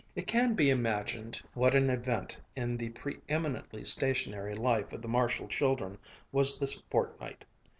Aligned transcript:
It 0.15 0.25
can 0.25 0.55
be 0.55 0.71
imagined 0.71 1.39
what 1.53 1.75
an 1.75 1.91
event 1.91 2.39
in 2.55 2.75
the 2.75 2.89
pre 2.89 3.19
eminently 3.29 3.85
stationary 3.85 4.55
life 4.55 4.91
of 4.93 5.03
the 5.03 5.07
Marshall 5.07 5.47
children 5.47 5.99
was 6.31 6.57
this 6.57 6.81
fortnight. 6.89 7.45